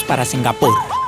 para 0.00 0.24
Singapur. 0.24 1.01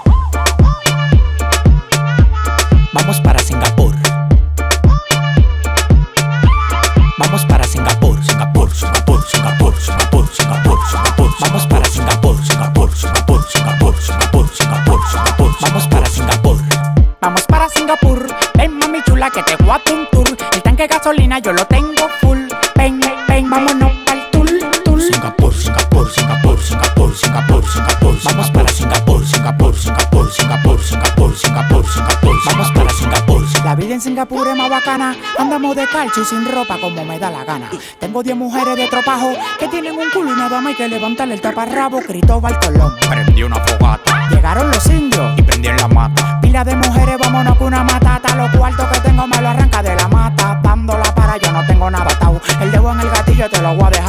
Bacana. 34.84 35.16
Andamos 35.38 35.74
de 35.76 35.86
calcio 35.86 36.22
y 36.22 36.26
sin 36.26 36.44
ropa 36.44 36.78
como 36.78 37.04
me 37.04 37.18
da 37.18 37.30
la 37.30 37.44
gana. 37.44 37.70
Tengo 37.98 38.22
10 38.22 38.36
mujeres 38.36 38.76
de 38.76 38.86
tropajo 38.88 39.32
que 39.58 39.68
tienen 39.68 39.96
un 39.98 40.10
culo 40.10 40.32
y 40.32 40.36
nada 40.36 40.60
más 40.60 40.70
hay 40.72 40.74
que 40.74 40.88
levantarle 40.88 41.34
el 41.34 41.40
taparrabo. 41.40 42.00
Cristóbal 42.00 42.58
Colón. 42.60 42.94
Prendí 43.08 43.42
una 43.42 43.56
fogata 43.56 44.28
Llegaron 44.30 44.70
los 44.70 44.86
indios. 44.86 45.38
y 45.38 45.42
prendí 45.42 45.68
en 45.68 45.76
la 45.76 45.88
mata. 45.88 46.40
Pila 46.40 46.64
de 46.64 46.76
mujeres, 46.76 47.16
vámonos 47.18 47.56
con 47.56 47.68
una 47.68 47.82
matata. 47.82 48.34
Los 48.36 48.50
cuartos 48.56 48.86
que 48.88 49.00
tengo 49.00 49.26
me 49.26 49.40
lo 49.40 49.48
arranca 49.48 49.82
de 49.82 49.96
la 49.96 50.08
mata. 50.08 50.60
Dándola 50.62 51.14
para, 51.14 51.36
yo 51.38 51.50
no 51.52 51.64
tengo 51.66 51.90
nada 51.90 52.10
atado. 52.10 52.40
El 52.60 52.70
dedo 52.70 52.92
en 52.92 53.00
el 53.00 53.10
gatillo 53.10 53.48
te 53.48 53.62
lo 53.62 53.74
voy 53.74 53.86
a 53.86 53.90
dejar 53.90 54.03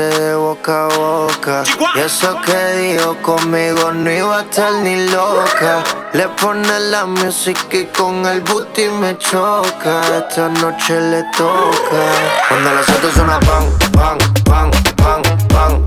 de 0.00 0.34
boca 0.34 0.86
a 0.86 0.88
boca. 0.96 1.64
Y 1.94 2.00
eso 2.00 2.40
que 2.40 2.76
dijo 2.78 3.16
conmigo 3.22 3.92
no 3.92 4.10
iba 4.10 4.38
a 4.38 4.42
estar 4.42 4.72
ni 4.82 5.06
loca. 5.08 5.84
Le 6.14 6.28
pone 6.28 6.80
la 6.90 7.04
música 7.04 7.76
y 7.76 7.84
con 7.86 8.24
el 8.26 8.40
booty 8.40 8.88
me 8.88 9.18
choca. 9.18 10.00
Esta 10.18 10.48
noche 10.48 11.00
le 11.00 11.22
toca. 11.36 12.02
Cuando 12.48 12.74
las 12.74 12.88
autos 12.88 13.12
suenan 13.14 13.40
pan, 13.40 13.64
pan, 13.92 14.18
pan, 14.44 14.70
pan, 14.96 15.22
pan. 15.48 15.86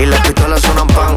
Y 0.00 0.06
las 0.06 0.20
pistolas 0.20 0.60
suenan 0.60 0.86
pan, 0.88 1.11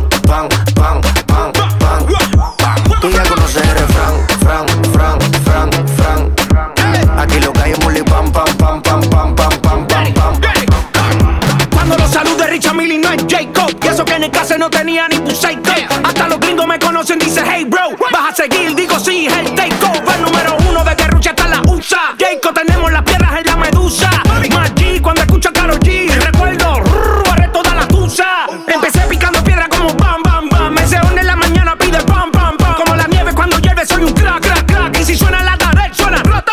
seguir, 18.35 18.75
digo 18.75 18.99
sí, 18.99 19.27
es 19.27 19.37
el 19.37 19.55
takeover 19.55 20.19
Número 20.19 20.57
uno 20.69 20.83
de 20.83 20.95
Guerrucha 20.95 21.29
hasta 21.29 21.47
la 21.47 21.61
USA. 21.61 22.15
Jacob 22.19 22.53
tenemos 22.53 22.91
las 22.91 23.03
piedras 23.03 23.39
en 23.39 23.45
la 23.45 23.55
medusa. 23.55 24.09
Más 24.53 24.75
G 24.75 25.01
cuando 25.01 25.21
escucho 25.21 25.49
a 25.49 25.53
Karol 25.53 25.79
G 25.79 26.09
Recuerdo, 26.09 26.81
rrr, 26.81 27.23
barré 27.25 27.47
toda 27.49 27.73
la 27.73 27.87
tusa. 27.87 28.47
Empecé 28.67 29.01
picando 29.07 29.43
piedra 29.43 29.67
como 29.69 29.93
bam, 29.95 30.21
bam, 30.23 30.49
bam. 30.49 30.73
Me 30.73 30.85
se 30.85 30.97
en 30.97 31.25
la 31.25 31.35
mañana 31.35 31.75
pide 31.77 31.99
pam, 32.03 32.31
pam, 32.31 32.57
pam. 32.57 32.75
Como 32.75 32.95
la 32.95 33.07
nieve 33.07 33.33
cuando 33.33 33.57
llueve 33.59 33.85
soy 33.85 34.03
un 34.03 34.13
crack, 34.13 34.41
crack, 34.41 34.65
crack. 34.65 34.99
Y 34.99 35.05
si 35.05 35.15
suena 35.15 35.41
la 35.43 35.57
tarde 35.57 35.89
suena 35.93 36.21
fuera. 36.21 36.45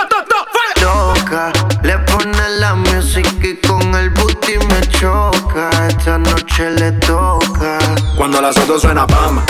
Toca, 0.81 1.53
le 1.83 1.99
pone 1.99 2.49
la 2.59 2.75
música 2.75 3.47
y 3.47 3.57
con 3.57 3.95
el 3.95 4.11
booty 4.11 4.59
me 4.69 4.81
choca. 4.89 5.71
Esta 5.89 6.19
noche 6.19 6.71
le 6.71 6.93
toca. 6.93 7.79
Cuando 8.17 8.41
las 8.41 8.57
autos 8.57 8.83
suena 8.83 9.07
pam, 9.07 9.41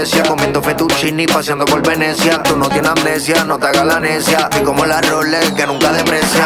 iglesia, 0.00 0.22
comiendo 0.22 0.59
fettuccini, 0.70 1.26
paseando 1.26 1.64
por 1.64 1.82
Venecia. 1.82 2.42
Tú 2.42 2.56
no 2.56 2.68
tienes 2.68 2.90
amnesia, 2.90 3.44
no 3.44 3.58
te 3.58 3.66
hagas 3.66 3.86
la 3.86 4.00
necia. 4.00 4.48
Y 4.60 4.64
como 4.64 4.84
la 4.86 5.00
Rolex 5.00 5.52
que 5.52 5.66
nunca 5.66 5.92
deprecia. 5.92 6.44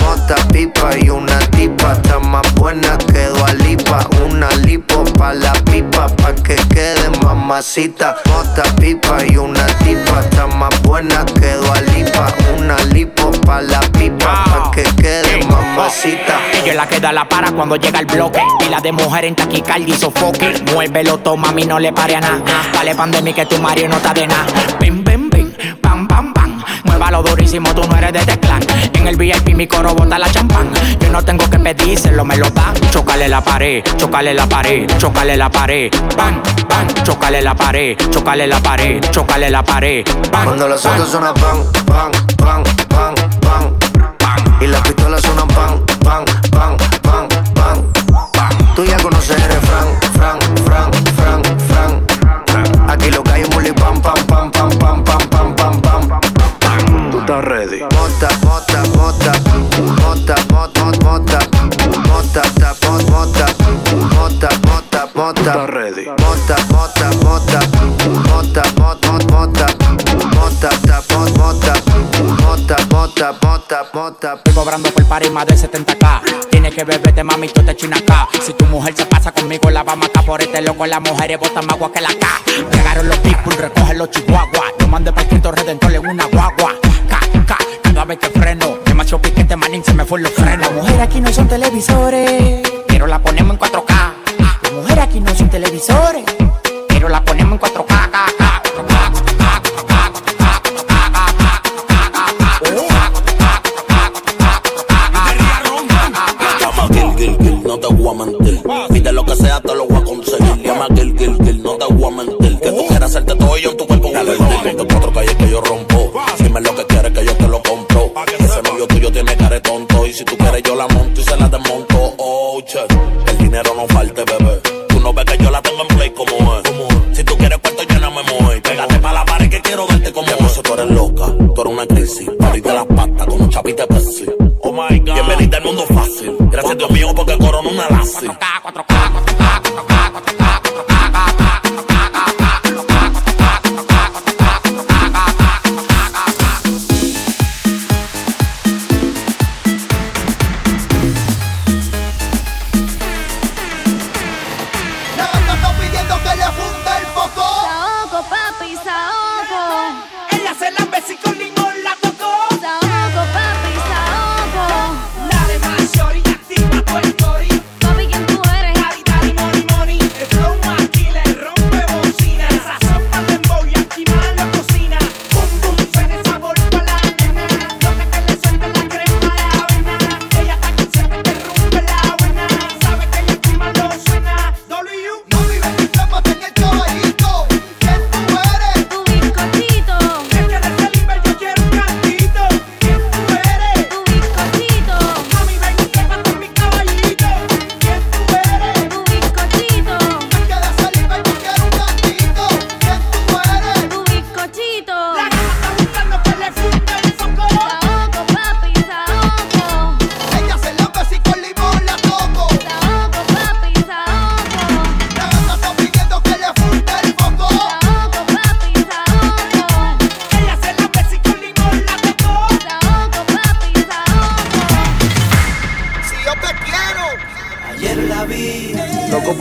Mota, 0.00 0.36
pipa 0.52 0.90
y 0.98 1.10
una 1.10 1.38
tipa, 1.50 1.92
está 1.92 2.18
más 2.18 2.54
buena 2.54 2.96
que 2.98 3.28
Lipa. 3.64 4.06
Una 4.24 4.50
lipo 4.66 5.04
pa' 5.18 5.32
la 5.32 5.52
pipa, 5.64 6.06
pa' 6.08 6.34
que 6.34 6.56
quede 6.68 7.10
mamacita. 7.22 8.16
Mota, 8.26 8.62
pipa 8.76 9.24
y 9.26 9.36
una 9.36 9.66
tipa, 9.78 10.20
está 10.20 10.46
más 10.46 10.80
buena 10.82 11.24
que 11.24 11.56
Lipa. 11.92 12.32
Una 12.56 12.76
lipo 12.92 13.30
pa' 13.46 13.62
la 13.62 13.80
pipa, 13.80 14.44
pa' 14.44 14.70
que 14.70 14.82
quede 14.96 15.44
mamacita. 15.46 16.38
Ella 16.52 16.74
la 16.74 16.86
que 16.86 17.00
da 17.00 17.12
la 17.12 17.28
para 17.28 17.50
cuando 17.52 17.76
llega 17.76 18.00
el 18.00 18.06
bloque. 18.06 18.40
Y 18.66 18.68
la 18.68 18.80
de 18.80 18.92
mujer 18.92 19.24
en 19.24 19.34
taquicardia 19.34 19.94
y 19.94 19.98
sofoque. 19.98 20.62
Muévelo, 20.72 21.18
toma, 21.18 21.48
mami, 21.48 21.64
no 21.64 21.78
le 21.78 21.92
pare 21.92 22.16
a 22.16 22.20
nada. 22.20 22.42
Dale 22.72 22.94
pandemia 22.94 23.34
que 23.34 23.46
tu 23.48 23.58
marido 23.60 23.88
no 23.88 23.96
está 23.96 24.12
de 24.14 24.26
nada. 24.26 24.46
Ven, 24.80 25.02
ven, 25.04 25.30
ven, 25.30 25.56
pam, 25.80 26.06
pam, 26.06 26.32
pam. 26.32 26.62
Muévalo 26.84 27.22
durísimo, 27.22 27.74
tú 27.74 27.82
no 27.88 27.96
eres 27.96 28.12
de 28.12 28.20
Teclan. 28.20 28.62
En 28.94 29.06
el 29.08 29.16
VIP 29.16 29.54
mi 29.54 29.66
coro 29.66 29.94
bota 29.94 30.18
la 30.18 30.30
champán. 30.30 30.70
Yo 31.00 31.10
no 31.10 31.22
tengo 31.22 31.48
que 31.48 31.58
pedírselo, 31.58 32.24
me 32.24 32.36
lo 32.36 32.50
dan. 32.50 32.74
Chocale 32.90 33.28
la 33.28 33.40
pared, 33.40 33.82
chocale 33.96 34.34
la 34.34 34.46
pared, 34.46 34.86
chocale 34.98 35.36
la 35.36 35.50
pared. 35.50 35.90
Bang, 36.16 36.42
bang, 36.68 37.02
chocale 37.04 37.42
la 37.42 37.54
pared, 37.54 37.96
chocale 38.10 38.46
la 38.46 38.60
pared, 38.60 39.00
chocale 39.10 39.50
la 39.50 39.62
pared. 39.62 40.04
Bang, 40.30 40.44
Cuando 40.44 40.68
los 40.68 40.84
autos 40.86 41.10
suenan 41.10 41.34
pan, 41.34 41.64
pan, 41.86 42.12
pan, 42.36 42.64
pan, 42.88 43.14
pan. 43.40 43.74
Y 44.60 44.66
las 44.66 44.80
pistolas 44.82 45.22
suenan 45.22 45.48
pan, 45.48 45.80
pan, 46.04 46.24
pan, 46.50 46.76
pan, 47.02 47.28
pan. 47.54 47.92
Tú 48.74 48.84
ya 48.84 48.96
conoces 48.98 49.30
el 49.30 49.42
refrán, 49.42 49.86
Tú 57.38 57.44
estás 57.44 57.60
ready. 57.60 57.80
Mota, 57.80 58.28
mota, 58.42 58.82
mota, 58.96 59.32
mota, 60.02 60.34
mota, 60.50 60.90
mota, 61.04 61.38
mota, 62.08 62.42
ta, 62.58 62.74
mot, 62.82 63.10
mota, 63.10 63.46
mota, 64.14 64.48
mota, 64.66 65.08
mota, 65.14 65.66
ready. 65.68 66.06
mota, 66.06 66.56
mota, 66.68 67.10
mota, 67.22 67.60
mota, 68.26 68.62
mot, 68.76 69.06
mot, 69.06 69.30
mota, 69.30 69.66
mota, 70.34 70.68
ta, 70.84 71.02
mot, 71.10 71.30
mota, 71.38 71.74
mota, 72.42 72.76
mota, 72.90 73.32
mota, 73.40 73.86
mota. 73.94 74.34
Estoy 74.34 74.54
cobrando 74.54 74.90
por 74.90 75.04
par 75.06 75.24
y 75.24 75.30
más 75.30 75.46
de 75.46 75.54
70k. 75.54 76.48
Tienes 76.50 76.74
que 76.74 76.82
beberte, 76.82 77.22
mami, 77.22 77.48
tú 77.50 77.62
te 77.62 77.76
china 77.76 77.98
acá. 77.98 78.28
Si 78.42 78.52
tu 78.54 78.64
mujer 78.66 78.94
se 78.96 79.06
pasa 79.06 79.30
conmigo, 79.30 79.70
la 79.70 79.84
vamos 79.84 80.08
acá 80.08 80.22
por 80.22 80.40
este 80.40 80.60
loco. 80.60 80.86
Las 80.86 81.00
mujeres 81.00 81.38
botan 81.38 81.66
más 81.66 81.76
agua 81.76 81.92
que 81.92 82.00
la 82.00 82.08
K. 82.08 82.26
Llegaron 82.72 83.08
los 83.08 83.18
people, 83.18 83.54
recogen 83.56 83.98
los 83.98 84.10
chihuahuas. 84.10 84.72
Yo 84.80 84.88
mandé 84.88 85.12
para 85.12 85.28
Cristo 85.28 85.52
Redentor 85.52 85.92
en 85.92 86.08
una 86.08 86.24
guagua. 86.24 86.74
Vez 88.08 88.18
que 88.20 88.30
freno. 88.30 88.78
Demasiado 88.86 89.20
piquete, 89.20 89.54
manín, 89.54 89.84
se 89.84 89.92
me 89.92 90.02
fue 90.02 90.18
los 90.20 90.32
frenos. 90.32 90.60
Las 90.60 90.72
mujeres 90.72 91.00
aquí 91.00 91.20
no 91.20 91.30
son 91.30 91.46
televisores, 91.46 92.62
pero 92.86 93.06
la 93.06 93.18
ponemos 93.18 93.52
en 93.52 93.60
4K. 93.60 94.12
Las 94.62 94.72
mujeres 94.72 95.04
aquí 95.04 95.20
no 95.20 95.34
son 95.34 95.50
televisores, 95.50 96.24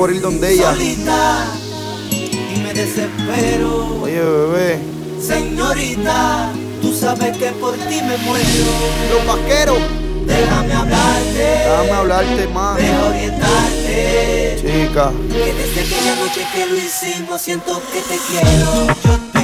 por 0.08 0.16
ir 0.16 0.22
donde 0.22 0.54
ella. 0.54 0.72
Solita, 0.72 1.46
y 2.10 2.60
me 2.64 2.74
desespero. 2.74 4.04
Oye, 4.04 4.22
bebé. 4.22 4.80
Señorita, 5.22 6.50
tú 6.82 6.94
sabes 6.94 7.36
que 7.38 7.48
por 7.52 7.74
ti 7.74 8.02
me 8.02 8.18
muero. 8.20 8.46
Los 9.12 9.28
vaqueros. 9.28 9.78
Déjame 10.26 10.74
hablarte. 10.74 11.40
Déjame 11.40 11.92
hablarte 11.92 12.48
más. 12.48 12.78
Déjame 12.78 13.08
orientarte. 13.10 14.56
Chica. 14.62 15.12
Que 15.30 15.54
desde 15.54 15.82
aquella 15.82 16.16
noche 16.16 16.48
que 16.54 16.66
lo 16.68 16.78
hicimos 16.78 17.42
siento 17.42 17.82
que 17.92 18.00
te 18.00 18.18
quiero. 18.30 18.88
Yo 19.04 19.37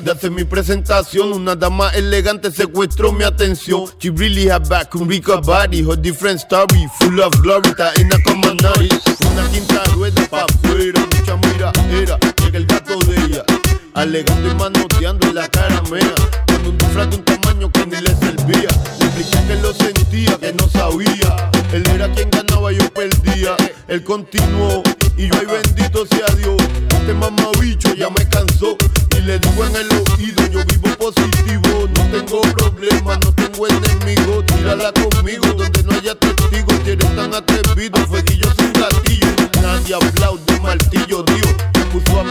de 0.00 0.12
hacer 0.12 0.30
mi 0.30 0.44
presentación, 0.44 1.32
una 1.32 1.56
dama 1.56 1.90
elegante 1.90 2.50
secuestró 2.50 3.12
mi 3.12 3.24
atención. 3.24 3.84
She 3.98 4.10
really 4.10 4.48
had 4.48 4.68
back, 4.68 4.94
un 4.94 5.08
rico 5.08 5.40
body, 5.40 5.82
her 5.82 5.96
different 5.96 6.40
story, 6.40 6.86
full 6.98 7.20
of 7.20 7.34
glory, 7.42 7.68
está 7.70 7.92
en 7.94 8.08
la. 8.08 8.18
Una 9.32 9.50
quinta 9.50 9.82
rueda 9.94 10.26
pa' 10.28 10.44
afuera, 10.44 11.00
mucha 11.00 11.36
mira 11.36 11.72
era, 11.90 12.18
llega 12.42 12.58
el 12.58 12.66
gato 12.66 12.98
de 13.00 13.16
ella, 13.16 13.44
alegando 13.94 14.48
y 14.48 14.54
manoteando 14.54 15.28
en 15.28 15.34
la 15.34 15.48
cara 15.48 15.82
mea, 15.90 16.14
con 16.46 16.66
un 16.66 16.78
disfraz 16.78 17.10
de 17.10 17.16
un 17.16 17.24
tamaño 17.24 17.72
que 17.72 17.86
ni 17.86 18.00
le 18.00 18.14
servía. 18.16 18.68
Le 19.00 19.06
expliqué 19.06 19.46
que 19.46 19.56
lo 19.56 19.72
sentía, 19.72 20.38
que 20.38 20.52
no 20.52 20.68
sabía, 20.68 21.50
él 21.72 21.84
era 21.94 22.12
quien 22.12 22.30
ganaba, 22.30 22.72
yo 22.72 22.88
perdía, 22.90 23.56
él 23.88 24.04
continuó 24.04 24.82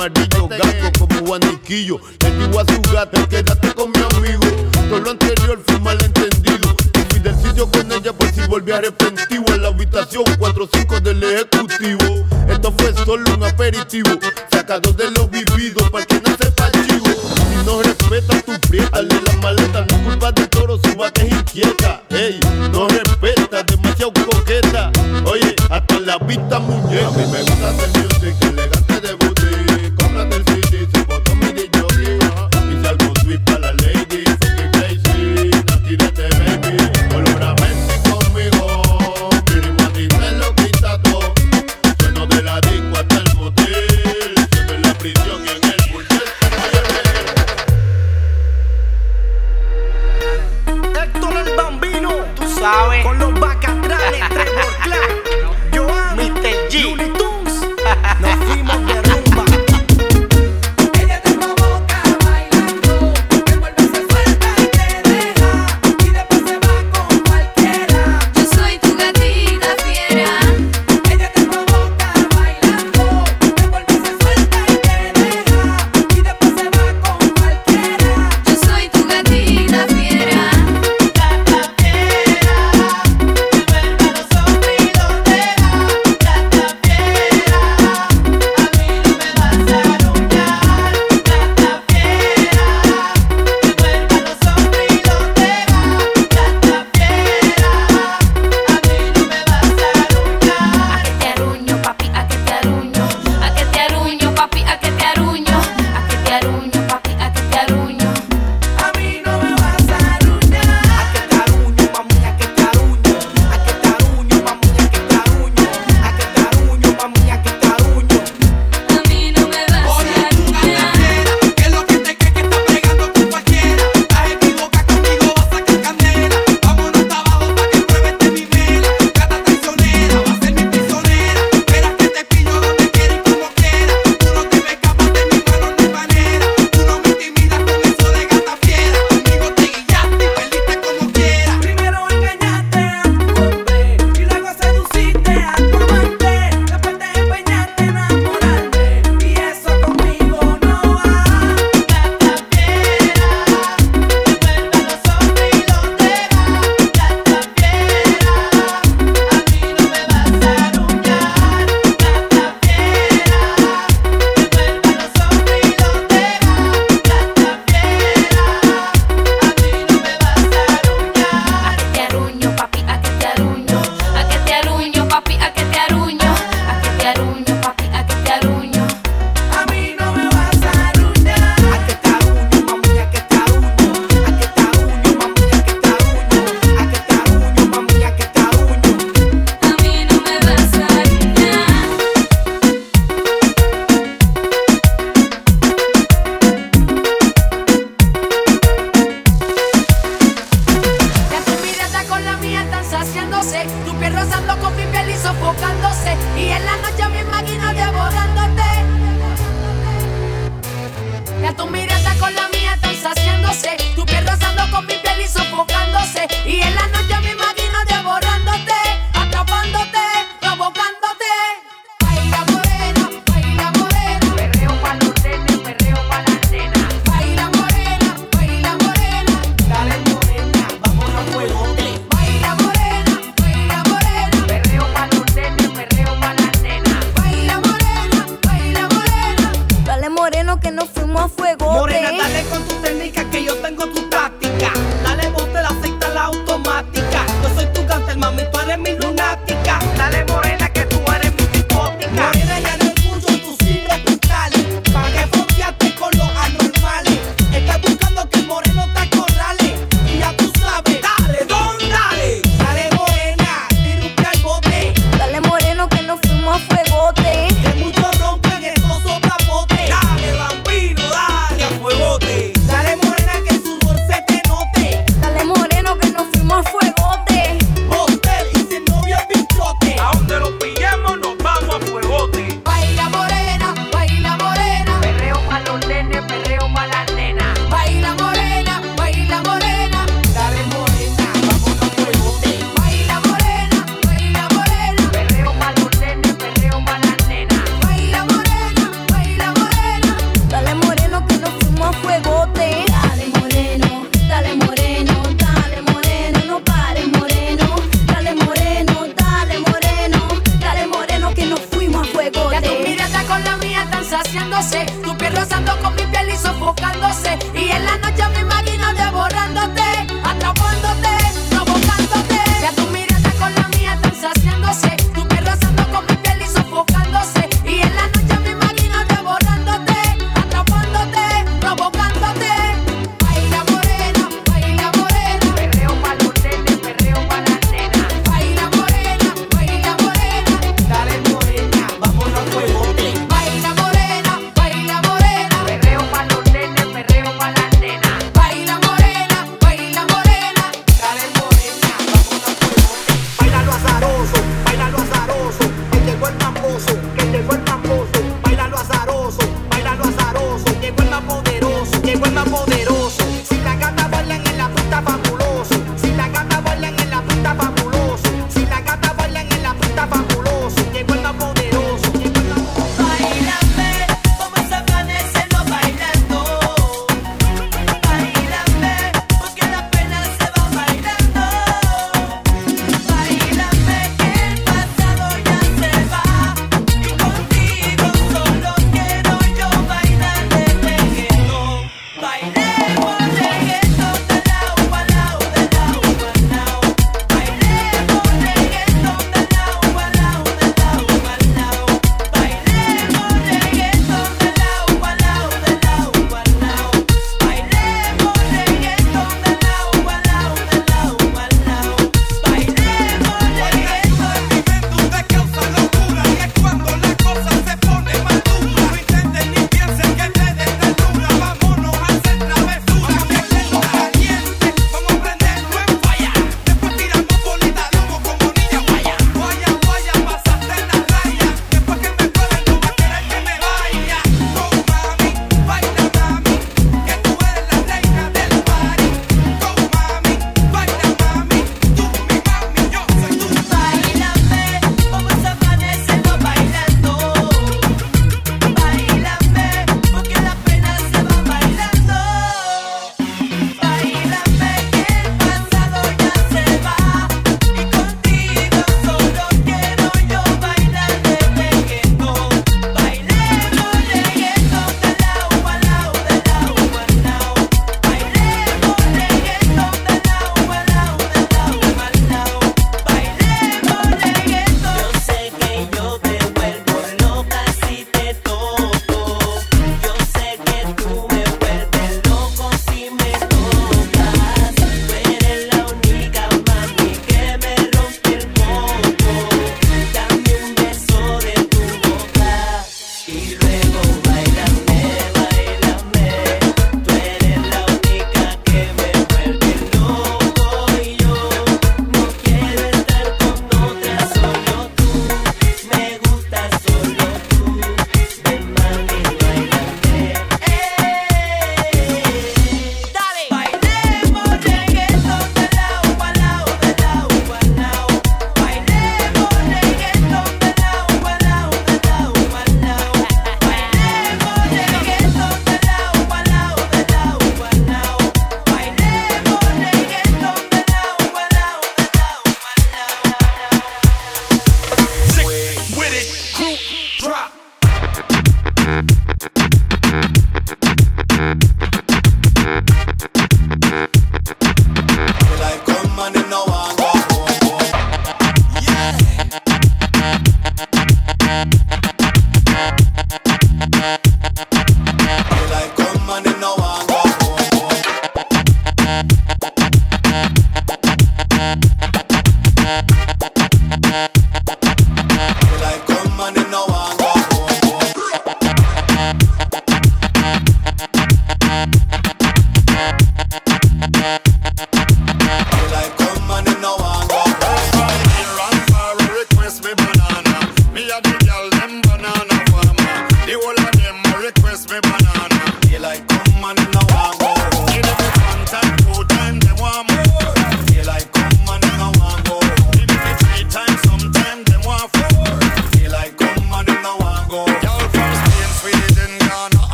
amarillo, 0.00 0.48
este 0.50 0.56
gato 0.56 0.98
como 0.98 1.20
guaniquillo. 1.26 2.00
Le 2.20 2.30
digo 2.30 2.60
a 2.60 2.64
su 2.64 2.80
gata, 2.92 3.26
quédate 3.28 3.74
con 3.74 3.90
mi 3.92 3.98
amigo. 3.98 4.46
Todo 4.88 5.00
lo 5.00 5.10
anterior 5.10 5.62
fue 5.66 5.78
malentendido. 5.80 6.74
Yo 6.94 7.04
fui 7.10 7.18
del 7.20 7.36
sitio 7.36 7.70
con 7.70 7.92
ella 7.92 8.12
por 8.12 8.32
si 8.32 8.40
volví 8.48 8.72
arrepentido. 8.72 9.44
En 9.48 9.62
la 9.62 9.68
habitación 9.68 10.24
4-5 10.24 11.00
del 11.00 11.22
ejecutivo. 11.22 12.26
Esto 12.48 12.72
fue 12.78 12.94
solo 13.04 13.34
un 13.34 13.44
aperitivo. 13.44 14.10
Sacado 14.50 14.92
de 14.92 15.10
lo 15.10 15.28
vivido, 15.28 15.90
para 15.90 16.06
que 16.06 16.20
no 16.20 16.30
sepa 16.36 16.70
chivo. 16.72 17.06
Si 17.06 17.66
no 17.66 17.82
respeta 17.82 18.40
tu 18.40 18.58
prieta, 18.68 19.02
le 19.02 19.20
la 19.20 19.32
maleta. 19.42 19.84
No 19.84 20.04
culpa 20.04 20.32
de 20.32 20.46
toro, 20.46 20.78
su 20.82 20.96
bate 20.96 21.26
es 21.26 21.32
inquieta. 21.32 22.02
Ey, 22.08 22.40
no 22.72 22.88
respeta, 22.88 23.62
demasiado 23.64 24.12
coqueta. 24.14 24.90
Oye, 25.26 25.54
hasta 25.68 26.00
la 26.00 26.16
vista 26.18 26.58
muñeca. 26.58 27.06
A 27.06 27.10
mí 27.10 27.24
me 27.30 27.42
gusta 27.42 27.74
ser 27.74 28.09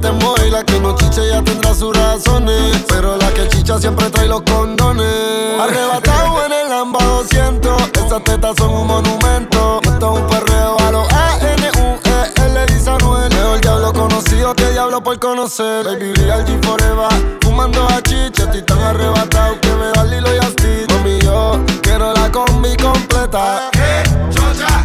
te 0.00 0.46
y 0.46 0.50
la 0.50 0.64
que 0.64 0.80
no 0.80 0.94
chiche 0.96 1.28
ya 1.28 1.42
tendrá 1.42 1.74
sus 1.74 1.96
razones. 1.96 2.84
Pero 2.88 3.16
la 3.16 3.32
que 3.32 3.48
chicha 3.48 3.78
siempre 3.78 4.08
trae 4.10 4.26
los 4.26 4.42
condones. 4.42 5.60
Arrebatado 5.60 6.46
en 6.46 6.52
el 6.52 6.68
Lamba 6.68 7.02
200. 7.02 7.82
Esas 8.04 8.24
tetas 8.24 8.56
son 8.56 8.70
un 8.70 8.86
monumento. 8.86 9.80
Esto 9.82 10.14
es 10.14 10.20
un 10.20 10.26
perreo 10.28 10.76
a 10.80 10.90
los 10.92 11.12
A-N-U-E-L, 11.12 12.66
dice 12.66 12.90
Anuel. 12.90 13.28
Diablo 13.60 13.92
conocido 13.92 14.54
que 14.54 14.70
diablo 14.70 15.02
por 15.02 15.18
conocer. 15.18 15.84
Baby, 15.84 16.12
real 16.14 16.44
G 16.44 16.64
forever. 16.64 17.38
Fumando 17.40 17.86
a 17.88 18.02
chicha, 18.02 18.44
estoy 18.44 18.62
tan 18.62 18.78
arrebatado 18.78 19.60
que 19.60 19.68
me 19.68 19.90
da 19.94 20.04
Lilo 20.04 20.34
y 20.34 20.38
Asti. 20.38 20.94
Mami, 20.94 21.18
yo 21.20 21.60
quiero 21.82 22.12
la 22.12 22.30
combi 22.30 22.76
completa. 22.76 23.70
Y 23.74 24.77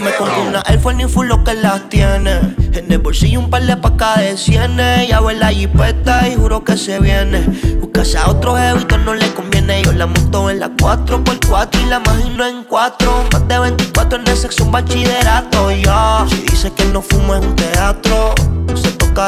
me 0.00 0.14
compro 0.14 0.42
una 0.42 0.62
Air 0.66 0.80
ni 0.94 1.04
full 1.04 1.26
lo 1.26 1.44
que 1.44 1.54
las 1.54 1.88
tiene. 1.88 2.40
En 2.72 2.90
el 2.90 2.98
bolsillo 2.98 3.40
un 3.40 3.50
par 3.50 3.62
de 3.64 3.76
pacas 3.76 4.18
de 4.18 4.36
cienes. 4.36 5.08
Ya 5.08 5.20
ve 5.20 5.34
la 5.34 5.48
jipeta 5.48 6.28
y 6.28 6.36
juro 6.36 6.64
que 6.64 6.76
se 6.76 6.98
viene. 6.98 7.40
Buscase 7.80 8.18
a 8.18 8.28
otro 8.28 8.56
jevito 8.56 8.98
no 8.98 9.14
le 9.14 9.32
conviene. 9.34 9.82
Yo 9.82 9.92
la 9.92 10.06
monto 10.06 10.50
en 10.50 10.60
la 10.60 10.70
4x4 10.70 11.82
y 11.82 11.86
la 11.86 12.02
imagino 12.04 12.46
en 12.46 12.64
4. 12.64 13.24
Más 13.32 13.48
de 13.48 13.58
24 13.58 14.20
en 14.20 14.28
el 14.28 14.36
sexo, 14.36 14.64
un 14.64 14.72
bachillerato. 14.72 15.70
Ya, 15.70 16.24
si 16.28 16.36
dice 16.42 16.72
que 16.72 16.84
no 16.86 17.02
fumo 17.02 17.34
es 17.34 17.44
un 17.44 17.56
teatro. 17.56 18.34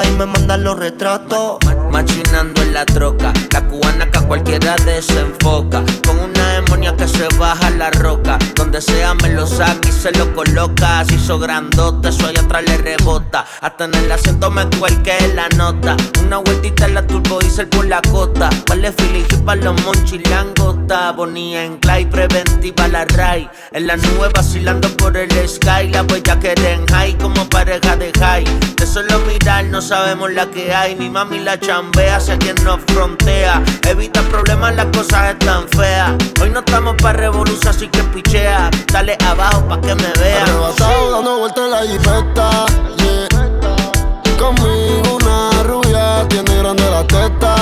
Y 0.05 0.11
me 0.13 0.27
manda 0.27 0.57
los 0.57 0.79
retratos. 0.79 1.59
Machinando 1.91 2.63
en 2.63 2.73
la 2.73 2.87
troca, 2.87 3.33
la 3.53 3.61
cubana 3.69 4.11
que 4.11 4.19
a 4.19 4.23
cualquiera 4.23 4.77
desenfoca. 4.77 5.83
Con 6.07 6.19
una 6.19 6.53
demonia 6.55 6.97
que 6.97 7.07
se 7.07 7.29
baja 7.37 7.69
la 7.71 7.91
roca. 7.91 8.39
Donde 8.55 8.81
sea 8.81 9.13
me 9.15 9.31
lo 9.31 9.47
saca 9.47 9.89
y 9.89 9.93
se 9.93 10.13
lo 10.13 10.33
coloca. 10.35 11.05
Si 11.05 11.17
hizo 11.17 11.39
grandote, 11.39 12.09
eso 12.09 12.27
allá 12.27 12.41
atrás 12.41 12.63
le 12.67 12.79
rebota. 12.79 13.45
Hasta 13.61 13.85
en 13.85 13.95
el 13.95 14.13
acento 14.13 14.51
me 14.51 14.65
cuelque 14.79 15.15
la 15.35 15.49
nota. 15.51 15.97
Una 16.25 16.39
vueltita 16.39 16.87
en 16.87 16.95
la 16.95 17.07
turbo 17.07 17.41
diesel 17.41 17.69
por 17.69 17.87
la 17.87 18.01
costa. 18.03 18.49
Vale 18.69 18.93
Philly 18.93 19.25
para 19.45 19.61
los 19.61 19.83
monchis 19.85 20.29
langota. 20.31 21.13
Bonía 21.13 21.65
en 21.65 21.77
clay, 21.79 22.07
preventiva 22.07 22.89
la 22.89 23.05
ray. 23.05 23.49
En 23.73 23.87
la 23.87 23.97
nube 23.97 24.31
vacilando 24.35 24.89
por 24.97 25.17
el 25.17 25.31
sky. 25.47 25.89
La 25.91 26.03
huella 26.05 26.39
que 26.39 26.55
en 26.57 26.87
high 26.87 27.19
como 27.19 27.47
pareja 27.51 27.97
de 27.97 28.13
high. 28.19 28.45
De 28.77 28.87
solo 28.87 29.19
mirar 29.27 29.65
no 29.73 29.81
sabemos 29.81 30.31
la 30.31 30.47
que 30.47 30.73
hay. 30.73 30.95
Mi 30.95 31.09
mami 31.09 31.41
la 31.41 31.59
chambea 31.59 32.17
hacia 32.17 32.39
quien 32.39 32.55
nos 32.63 32.81
frontea. 32.87 33.63
Evita 33.89 34.21
problemas, 34.23 34.77
las 34.77 34.87
cosas 34.87 35.31
están 35.31 35.67
feas. 35.71 36.13
Hoy 36.41 36.51
no 36.51 36.61
estamos 36.61 36.95
para 37.03 37.19
revolución, 37.19 37.69
así 37.69 37.89
que 37.89 38.03
pichea. 38.05 38.71
Dale 38.93 39.17
abajo 39.27 39.67
pa' 39.67 39.81
que 39.81 39.95
me 39.95 40.13
vean. 40.21 40.43
Arrebatado 40.43 41.13
dando 41.13 41.39
vueltas 41.39 41.65
en 41.65 41.71
la 41.71 41.81
jipeta. 41.81 42.67
Yeah. 42.99 44.37
Conmigo 44.39 45.17
una 45.17 45.63
rubia 45.63 46.29
tiene 46.29 46.59
grande 46.59 46.91
la 46.91 47.07
teta. 47.07 47.62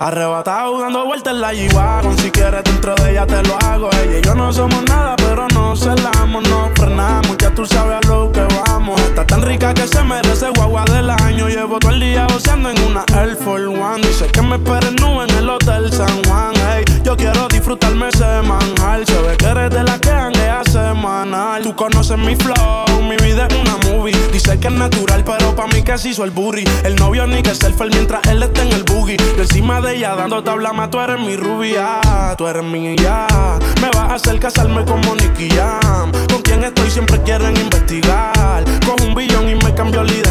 Arrebatado 0.00 0.80
dando 0.80 1.06
vueltas 1.06 1.34
en 1.34 1.40
la 1.40 1.52
G-Wagon 1.52 2.16
Si 2.18 2.30
quieres 2.30 2.62
dentro 2.62 2.94
de 2.94 3.10
ella 3.10 3.26
te 3.26 3.42
lo 3.42 3.58
hago. 3.58 3.90
Ella 3.94 4.18
y 4.18 4.22
yo 4.22 4.34
no 4.36 4.52
somos 4.52 4.84
nada 4.84 5.16
pero 5.16 5.48
no 5.48 5.74
celamos 5.74 6.48
No 6.48 6.70
frenamos, 6.76 7.36
ya 7.36 7.50
tú 7.50 7.66
sabes 7.66 7.96
a 7.96 8.08
lo 8.08 8.30
que 8.30 8.42
vamos. 8.42 9.00
Está 9.00 9.26
tan 9.26 9.42
rica 9.42 9.74
que 9.74 9.88
se 9.88 10.02
merece 10.04 10.50
guagua 10.50 10.84
del 10.84 11.10
año. 11.10 11.48
Llevo 11.48 11.80
todo 11.80 11.90
el 11.90 12.00
día 12.00 12.26
goceando 12.32 12.70
en 12.70 12.80
una 12.84 13.04
Air 13.20 13.36
Force 13.36 13.66
One. 13.66 14.06
Dice 14.06 14.26
que 14.28 14.42
me 14.42 14.54
esperen 14.56 14.94
nube 14.96 15.24
en 15.28 15.36
el 15.36 15.50
Hotel 15.50 15.92
San 15.92 16.24
Juan. 16.24 16.54
Ey, 16.76 16.84
Yo 17.02 17.16
quiero 17.16 17.48
disfrutarme 17.48 18.10
semanal 18.12 19.04
Se 19.06 19.20
ve 19.22 19.36
que 19.36 19.46
eres 19.46 19.70
de 19.70 19.82
la 19.82 19.98
que 19.98 20.10
hanguea 20.10 20.62
semanal. 20.64 21.62
Tú 21.62 21.74
conoces 21.74 22.18
mi 22.18 22.36
flow, 22.36 23.02
mi 23.02 23.16
vida 23.16 23.48
es 23.48 23.56
una 23.56 23.76
movie. 23.90 24.16
Dice 24.32 24.58
que 24.60 24.68
es 24.68 24.74
natural 24.74 25.24
pero 25.24 25.56
pa' 25.56 25.66
mí 25.66 25.82
que 25.82 25.98
se 25.98 26.10
hizo 26.10 26.24
el 26.24 26.30
burry 26.30 26.64
El 26.84 26.96
novio 26.96 27.26
ni 27.26 27.42
que 27.42 27.54
selfie 27.54 27.88
mientras 27.90 28.24
él 28.28 28.42
está 28.42 28.62
en 28.62 28.72
el 28.72 28.84
boogie. 28.84 29.16
Yo 29.36 29.42
encima 29.42 29.80
de 29.80 29.87
ella 29.92 30.14
dando 30.14 30.42
tabla 30.42 30.72
más 30.72 30.90
Tú 30.90 31.00
eres 31.00 31.18
mi 31.18 31.36
rubia, 31.36 32.00
tú 32.36 32.46
eres 32.46 32.62
mi 32.62 32.96
ya 32.96 33.26
Me 33.80 33.88
vas 33.88 34.10
a 34.10 34.14
hacer 34.14 34.38
casarme 34.38 34.84
como 34.84 35.14
Nicky 35.14 35.48
Jam. 35.50 36.12
Con 36.30 36.42
quien 36.42 36.64
estoy 36.64 36.90
siempre 36.90 37.20
quieren 37.22 37.56
investigar. 37.56 38.64
Con 38.86 39.06
un 39.06 39.14
billón 39.14 39.48
y 39.48 39.54
me 39.54 39.72
la 39.72 40.12
identidad 40.12 40.27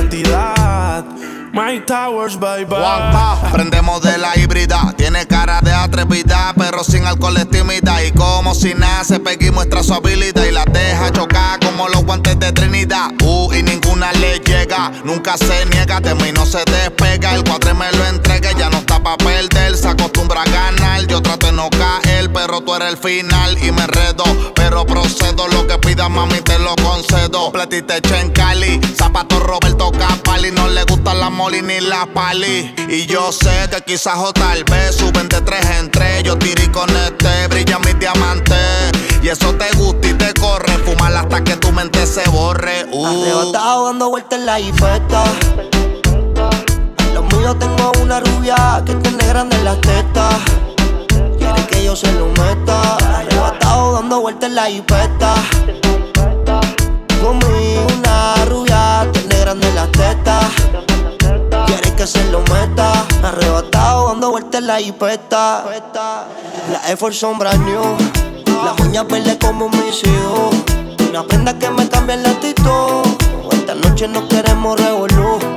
My 1.58 1.80
Towers, 1.80 2.40
baby 2.40 2.68
Juanpa, 2.70 3.50
prendemos 3.52 4.04
de 4.04 4.16
la 4.20 4.38
híbrida. 4.38 4.94
Tiene 4.96 5.26
cara 5.26 5.60
de 5.62 5.74
atrevida, 5.74 6.54
pero 6.56 6.84
sin 6.84 7.04
alcohol 7.08 7.36
es 7.38 7.50
tímida. 7.50 8.04
Y 8.04 8.12
como 8.12 8.54
si 8.54 8.76
nace, 8.76 9.20
Peggy 9.20 9.50
muestra 9.50 9.82
su 9.82 9.96
habilidad 9.96 10.46
y 10.46 10.52
la 10.52 10.66
deja 10.66 11.12
chocar 11.12 11.60
como 11.60 11.88
los 11.88 12.06
guantes 12.06 12.38
de 12.38 12.52
Trinidad. 12.52 13.10
Uh, 13.24 13.52
y 13.54 13.64
ninguna 13.64 14.12
le 14.14 14.38
llega, 14.38 14.92
nunca 15.04 15.36
se 15.36 15.66
niega, 15.66 16.00
de 16.00 16.14
mí 16.14 16.32
no 16.32 16.46
se 16.46 16.60
despega. 16.64 17.34
El 17.34 17.44
cuadre 17.44 17.74
me 17.74 17.92
lo 17.92 18.06
entrega, 18.06 18.52
ya 18.52 18.70
no 18.70 18.78
está 18.78 19.02
pa' 19.02 19.18
perder. 19.18 19.76
Se 19.76 19.88
acostumbra 19.88 20.44
a 20.44 20.46
ganar, 20.46 21.08
yo 21.08 21.24
trato 21.24 21.47
no 21.58 21.72
caer, 21.72 22.32
pero 22.32 22.62
tú 22.62 22.76
eres 22.76 22.90
el 22.90 22.98
final 22.98 23.58
y 23.64 23.72
me 23.72 23.82
enredo. 23.82 24.24
Pero 24.54 24.86
procedo, 24.86 25.48
lo 25.48 25.66
que 25.66 25.80
pidas, 25.80 26.08
mami, 26.08 26.40
te 26.42 26.60
lo 26.60 26.76
concedo. 26.76 27.52
Platite 27.52 28.00
en 28.20 28.30
Cali, 28.30 28.80
zapato 28.96 29.40
Roberto 29.40 29.92
Capali, 29.92 30.52
no 30.52 30.68
le 30.68 30.84
gusta 30.84 31.16
la 31.16 31.32
moli 31.32 31.64
ni 31.64 31.80
la 31.80 32.06
pali. 32.14 32.76
Y 32.88 33.08
yo 33.08 33.32
sé 33.32 33.68
que 33.72 33.82
quizás 33.82 34.20
o 34.20 34.32
tal 34.34 34.64
vez 34.66 34.96
suben 34.96 35.28
de 35.30 35.42
tres 35.42 35.66
en 35.80 35.90
tres. 35.90 36.22
Yo 36.22 36.38
tiré 36.38 36.66
y 36.66 36.68
con 36.68 36.90
este 36.96 37.48
brilla 37.48 37.80
mi 37.80 37.94
diamante. 37.94 38.56
Y 39.24 39.30
eso 39.30 39.52
te 39.56 39.76
gusta 39.78 40.10
y 40.10 40.14
te 40.14 40.34
corre. 40.36 40.78
Fumar 40.86 41.16
hasta 41.16 41.44
que 41.44 41.56
tu 41.56 41.72
mente 41.72 42.06
se 42.06 42.30
borre. 42.30 42.86
Uh. 42.92 43.52
Dando 43.52 44.12
vueltas 44.12 44.40
en 44.40 44.46
la 44.46 44.58
jipeta. 44.58 45.24
Los 47.16 47.26
míos 47.34 47.58
tengo 47.58 47.92
una 48.04 48.20
rubia 48.20 48.84
que 48.86 48.94
tiene 48.94 49.26
grande 49.26 49.58
las 49.64 49.82
tetas. 49.82 50.36
Yo 51.88 51.96
se 51.96 52.12
lo 52.12 52.28
meta. 52.28 52.98
Arrebatado 53.18 53.94
dando 53.94 54.20
vueltas 54.20 54.50
en 54.50 54.56
la 54.56 54.66
jipeta. 54.66 55.36
Conmigo 57.24 57.88
una 57.98 58.36
rubia 58.44 59.08
tiene 59.14 59.40
grande 59.40 59.72
las 59.74 59.90
tetas. 59.94 60.48
Quiere 61.66 61.96
que 61.96 62.06
se 62.06 62.22
lo 62.26 62.42
meta. 62.42 62.92
Arrebatado 63.24 64.10
dando 64.10 64.32
vueltas 64.32 64.60
en 64.60 64.68
la 64.68 64.80
jipeta. 64.80 65.64
La 66.74 66.90
Air 66.90 66.98
Force 66.98 67.20
son 67.20 67.38
new. 67.38 67.96
La 68.66 68.76
uña 68.84 69.04
verde 69.04 69.38
como 69.40 69.70
mis 69.70 70.04
hijos. 70.04 70.56
Una 71.08 71.24
prenda 71.24 71.58
que 71.58 71.70
me 71.70 71.88
cambia 71.88 72.18
la 72.18 72.32
actitud. 72.32 73.06
Esta 73.50 73.76
noche 73.76 74.10
no 74.10 74.28
queremos 74.28 74.78
revolú. 74.78 75.57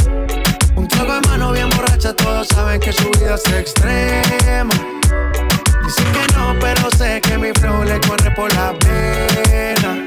Un 0.75 0.87
trago 0.87 1.13
de 1.13 1.21
mano 1.27 1.51
bien 1.51 1.69
borracha, 1.71 2.13
todos 2.13 2.47
saben 2.47 2.79
que 2.79 2.91
su 2.91 3.09
vida 3.11 3.35
es 3.35 3.45
extrema. 3.53 4.73
Dice 5.83 6.03
que 6.13 6.33
no, 6.37 6.55
pero 6.59 6.89
sé 6.97 7.21
que 7.21 7.37
mi 7.37 7.51
flow 7.59 7.83
le 7.83 7.99
corre 8.01 8.31
por 8.31 8.53
la 8.53 8.73
pena. 8.79 10.05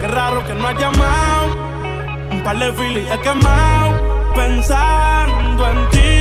Qué 0.00 0.06
raro 0.08 0.44
que 0.46 0.54
no 0.54 0.68
has 0.68 0.78
llamado. 0.78 1.46
Un 2.30 2.42
par 2.42 2.58
de 2.58 2.72
filis 2.72 3.10
he 3.10 3.18
quemado. 3.20 4.32
Pensando 4.34 5.68
en 5.70 5.90
ti, 5.90 6.13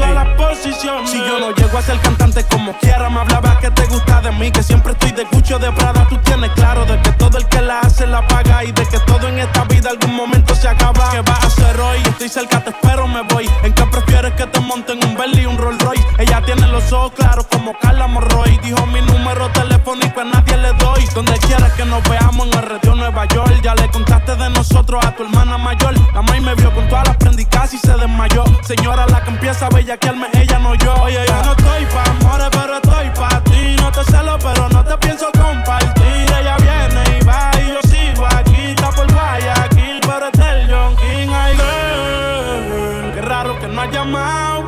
todas 0.00 0.14
las 0.14 0.28
posiciones. 0.36 1.10
Si 1.10 1.18
yo 1.18 1.38
no 1.38 1.54
llego 1.54 1.78
a 1.78 1.82
ser 1.82 1.98
cantante 2.00 2.44
como 2.44 2.72
quiera, 2.78 3.08
me 3.10 3.20
hablaba 3.20 3.58
que 3.58 3.70
te 3.70 3.86
gusta 3.86 4.20
de 4.22 4.32
mí. 4.32 4.50
Que 4.50 4.62
siempre 4.62 4.92
estoy 4.92 5.12
de 5.12 5.24
cucho 5.26 5.58
de 5.58 5.70
Prada. 5.72 6.06
Tú 6.08 6.16
tienes 6.18 6.50
claro 6.52 6.84
de 6.86 7.00
que 7.02 7.12
todo 7.12 7.38
el 7.38 7.46
que 7.46 7.60
la 7.60 7.80
hace 7.80 8.06
la 8.06 8.26
paga. 8.26 8.64
Y 8.64 8.72
de 8.72 8.86
que 8.86 8.98
todo 9.00 9.28
en 9.28 9.38
esta 9.38 9.64
vida 9.64 9.90
algún 9.90 10.14
momento 10.14 10.54
se 10.54 10.68
acaba. 10.68 11.10
¿Qué 11.10 11.20
vas 11.20 11.44
a 11.44 11.46
hacer 11.46 11.80
hoy? 11.80 11.98
Estoy 12.04 12.28
cerca, 12.28 12.64
te 12.64 12.70
espero, 12.70 13.06
me 13.06 13.22
voy. 13.22 13.48
¿En 13.62 13.72
qué 13.72 13.84
prefieres 13.84 14.32
que 14.32 14.46
te 14.46 14.60
monten 14.60 15.04
un 15.04 15.16
Bentley 15.16 15.44
y 15.44 15.46
un 15.46 15.58
Rolls 15.58 15.82
Royce? 15.82 16.06
Ella 16.18 16.42
tiene 16.44 16.66
los 16.68 16.90
ojos 16.92 17.12
claros 17.12 17.46
como 17.46 17.76
Carla 17.78 18.06
Morroy. 18.06 18.58
Dijo 18.62 18.86
mi 18.86 19.00
número 19.02 19.48
telefónico 19.50 20.20
a 20.20 20.24
nadie 20.24 20.56
le 20.56 20.72
doy. 20.74 21.04
Donde 21.14 21.36
quieras 21.40 21.72
que 21.72 21.84
nos 21.84 22.02
veamos 22.08 22.46
en 22.46 22.54
el 22.54 22.62
retiro 22.62 22.94
Nueva 22.94 23.26
York. 23.26 23.60
Ya 23.62 23.74
le 23.74 23.88
contaste 23.90 24.36
de 24.36 24.50
nosotros 24.50 25.04
a 25.04 25.14
tu 25.14 25.24
hermana 25.24 25.58
mayor. 25.58 25.94
La 26.14 26.22
maíz 26.22 26.42
me 26.42 26.54
vio 26.54 26.72
con 26.72 26.88
todas 26.88 27.06
las 27.06 27.16
prendas 27.16 27.30
y 27.72 27.78
se 27.78 27.92
desmayó. 27.92 28.44
Señora, 28.62 29.06
la 29.06 29.22
que 29.22 29.30
empieza 29.30 29.66
a 29.66 29.68
bellaquearme, 29.90 30.28
ella 30.34 30.58
no 30.58 30.74
yo. 30.76 30.94
Oye, 31.02 31.24
no 31.44 31.52
estoy 31.52 31.84
pa' 31.86 32.04
amores, 32.10 32.48
pero 32.52 32.74
estoy 32.74 33.10
pa' 33.10 33.40
ti. 33.44 33.76
No 33.80 33.90
te 33.90 34.04
celo, 34.04 34.38
pero 34.38 34.68
no 34.68 34.84
te 34.84 34.96
pienso 34.98 35.26
compartir. 35.32 36.26
Ella 36.38 36.56
viene 36.58 37.18
y 37.18 37.24
va 37.24 37.50
y 37.60 37.68
yo 37.68 37.80
sigo 37.88 38.26
aquí. 38.26 38.70
Está 38.70 38.90
por 38.90 39.10
Guayaquil, 39.12 40.00
pero 40.02 40.26
es 40.28 40.38
del 40.38 40.70
John 40.70 40.96
King. 40.96 41.28
Ay, 41.32 41.54
girl, 41.56 43.14
qué 43.14 43.22
raro 43.22 43.58
que 43.58 43.66
no 43.66 43.80
has 43.82 43.90
llamado. 43.90 44.60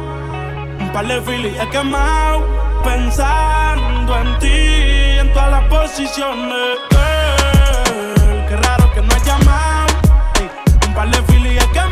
Un 0.81 0.91
par 0.93 1.07
de 1.07 1.20
filis 1.23 1.57
he 1.61 1.68
quemado. 1.68 2.45
Pensando 2.83 4.18
en 4.18 4.39
ti, 4.41 5.18
en 5.20 5.33
todas 5.33 5.51
las 5.53 5.64
posiciones. 5.64 6.79
Girl, 6.91 8.47
qué 8.49 8.57
raro 8.57 8.93
que 8.93 9.03
no 9.03 9.14
has 9.14 9.25
llamado. 9.25 9.95
Un 10.89 10.95
par 10.95 11.09
de 11.11 11.23
filis 11.23 11.62
he 11.62 11.66
quemado. 11.68 11.91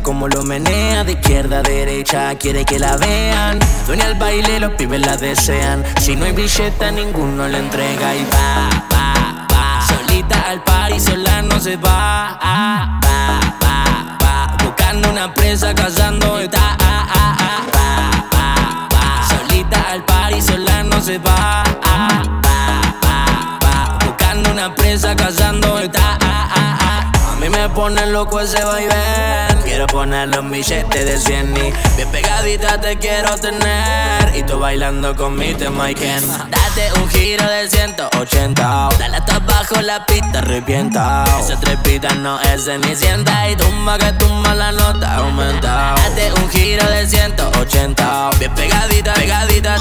como 0.00 0.28
lo 0.28 0.42
menea 0.42 1.04
De 1.04 1.12
izquierda 1.12 1.58
a 1.58 1.62
derecha, 1.62 2.34
quiere 2.36 2.64
que 2.64 2.78
la 2.78 2.96
vean. 2.96 3.58
Dueña 3.86 4.06
al 4.06 4.14
baile, 4.14 4.60
los 4.60 4.72
pibes 4.72 5.04
la 5.04 5.16
desean. 5.16 5.84
Si 6.00 6.16
no 6.16 6.24
hay 6.24 6.32
billeta, 6.32 6.90
ninguno 6.90 7.46
le 7.48 7.58
entrega 7.58 8.14
Y 8.14 8.24
va, 8.24 8.70
va, 8.92 9.46
va. 9.52 9.86
Solita 9.86 10.50
al 10.50 10.62
par 10.62 10.92
y 10.92 11.00
sola 11.00 11.42
no 11.42 11.60
se 11.60 11.76
va 11.76 12.38
ah, 12.40 13.00
Va, 13.04 13.40
va, 13.62 14.18
va. 14.22 14.56
Buscando 14.64 15.10
una 15.10 15.34
presa, 15.34 15.74
cazando 15.74 16.38
está 16.38 16.76
ah, 16.80 17.06
ah, 17.10 17.36
ah, 17.38 17.66
Va, 17.74 18.28
va, 18.38 18.88
va. 18.94 19.28
Solita 19.28 19.90
al 19.90 20.04
par 20.04 20.32
y 20.32 20.40
sola 20.40 20.82
no 20.84 21.00
se 21.02 21.18
va 21.18 21.62
ah, 21.84 22.22
Va, 22.46 22.80
va, 23.04 23.58
va. 23.64 23.98
Buscando 24.06 24.50
una 24.50 24.74
presa, 24.74 25.14
cazando 25.16 25.78
está 25.80 26.18
ah, 26.20 26.48
ah, 26.54 26.78
ah. 26.80 27.32
A 27.32 27.36
mí 27.36 27.48
me 27.48 27.68
pone 27.70 28.06
loco 28.06 28.40
ese 28.40 28.62
vaivén 28.64 29.51
Quiero 29.72 29.86
ponerle 29.86 30.38
un 30.38 30.50
billete 30.50 31.02
de 31.02 31.18
100 31.18 31.56
y 31.56 31.72
Bien 31.96 32.10
pegadita 32.12 32.78
te 32.78 32.98
quiero 32.98 33.34
tener. 33.38 34.36
Y 34.36 34.42
tú 34.42 34.58
bailando 34.58 35.16
con 35.16 35.34
mi 35.34 35.54
tema 35.54 35.90
y 35.90 35.94
Ken. 35.94 36.22
Date 36.28 36.92
un 37.00 37.08
giro 37.08 37.48
de 37.48 37.70
180 37.70 38.88
Dale 38.98 39.16
hasta 39.16 39.36
abajo 39.36 39.80
la 39.80 40.04
pista 40.04 40.40
arrepienta 40.40 41.24
Esa 41.40 41.58
trepita 41.58 42.12
no 42.16 42.38
es 42.42 42.66
cenicienta. 42.66 43.48
Y 43.48 43.56
tumba 43.56 43.96
que 43.96 44.12
tumba 44.12 44.54
la 44.54 44.72
nota 44.72 45.14
aumenta. 45.14 45.94
Date 45.96 46.34
un 46.34 46.50
giro 46.50 46.86
de 46.90 47.08
180 47.08 48.30
Bien 48.38 48.54
pegadita, 48.54 49.14
pegadita. 49.14 49.78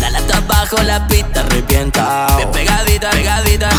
Dale 0.00 0.18
hasta 0.18 0.38
abajo 0.38 0.82
la 0.82 1.06
pista 1.06 1.42
arrepienta 1.42 2.36
Bien 2.36 2.50
pegadita, 2.50 3.10
pegadita. 3.10 3.70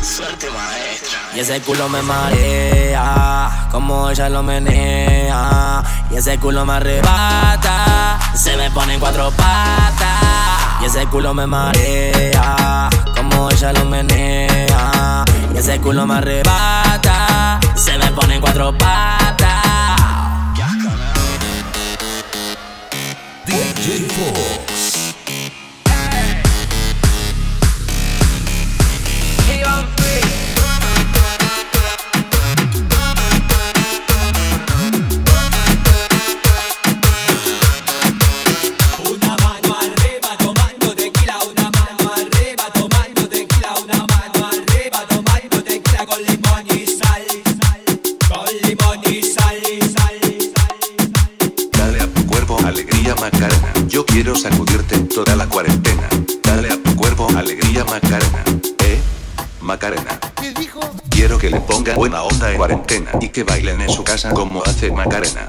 Suerte 0.00 0.48
maestra. 0.48 1.11
Y 1.34 1.40
ese 1.40 1.60
culo 1.62 1.88
me 1.88 2.02
marea, 2.02 3.68
como 3.70 4.10
ella 4.10 4.28
lo 4.28 4.42
menea. 4.42 5.82
Y 6.10 6.16
ese 6.16 6.38
culo 6.38 6.64
me 6.66 6.74
arrebata, 6.74 8.18
se 8.34 8.56
me 8.56 8.70
pone 8.70 8.94
en 8.94 9.00
cuatro 9.00 9.30
patas. 9.30 10.82
Y 10.82 10.86
ese 10.86 11.06
culo 11.06 11.32
me 11.32 11.46
marea, 11.46 12.90
como 13.16 13.50
ella 13.50 13.72
lo 13.72 13.84
menea. 13.86 15.24
Y 15.54 15.58
ese 15.58 15.80
culo 15.80 16.06
me 16.06 16.14
arrebata, 16.14 17.60
se 17.76 17.96
me 17.96 18.10
pone 18.12 18.34
en 18.36 18.40
cuatro 18.40 18.76
patas. 18.76 19.22
DJ. 23.44 24.71
Quiero 61.82 62.00
que 62.00 62.00
le 62.00 62.14
ponga 62.14 62.16
buena 62.16 62.22
onda 62.22 62.50
en 62.50 62.56
cuarentena 62.58 63.10
y 63.20 63.28
que 63.28 63.42
bailen 63.42 63.80
en 63.80 63.88
su 63.88 64.04
casa 64.04 64.32
como 64.32 64.62
hace 64.62 64.90
Macarena. 64.90 65.46